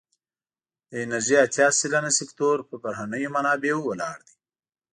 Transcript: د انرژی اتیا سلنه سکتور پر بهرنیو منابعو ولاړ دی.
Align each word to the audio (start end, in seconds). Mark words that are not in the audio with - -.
د 0.89 0.91
انرژی 1.03 1.35
اتیا 1.45 1.67
سلنه 1.79 2.11
سکتور 2.19 2.57
پر 2.67 2.77
بهرنیو 2.83 3.33
منابعو 3.35 3.79
ولاړ 3.85 4.17
دی. 4.27 4.35